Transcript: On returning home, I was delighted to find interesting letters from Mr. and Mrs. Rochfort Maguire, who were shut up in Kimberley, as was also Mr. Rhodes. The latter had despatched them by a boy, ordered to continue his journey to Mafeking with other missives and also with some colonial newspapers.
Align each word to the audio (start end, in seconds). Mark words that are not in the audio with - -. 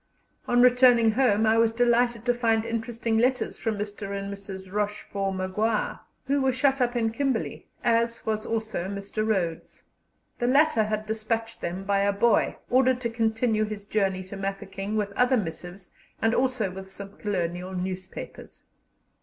On 0.47 0.63
returning 0.63 1.11
home, 1.11 1.45
I 1.45 1.59
was 1.59 1.71
delighted 1.71 2.25
to 2.25 2.33
find 2.33 2.65
interesting 2.65 3.19
letters 3.19 3.59
from 3.59 3.77
Mr. 3.77 4.17
and 4.17 4.33
Mrs. 4.33 4.71
Rochfort 4.73 5.35
Maguire, 5.35 5.99
who 6.25 6.41
were 6.41 6.51
shut 6.51 6.81
up 6.81 6.95
in 6.95 7.11
Kimberley, 7.11 7.67
as 7.83 8.25
was 8.25 8.43
also 8.43 8.87
Mr. 8.87 9.23
Rhodes. 9.23 9.83
The 10.39 10.47
latter 10.47 10.85
had 10.85 11.05
despatched 11.05 11.61
them 11.61 11.83
by 11.83 11.99
a 11.99 12.11
boy, 12.11 12.57
ordered 12.71 12.99
to 13.01 13.11
continue 13.11 13.63
his 13.63 13.85
journey 13.85 14.23
to 14.23 14.35
Mafeking 14.35 14.97
with 14.97 15.11
other 15.11 15.37
missives 15.37 15.91
and 16.19 16.33
also 16.33 16.71
with 16.71 16.89
some 16.91 17.15
colonial 17.17 17.75
newspapers. 17.75 18.63